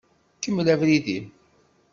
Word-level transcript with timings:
Kemmel 0.41 0.67
abrid-im. 0.73 1.27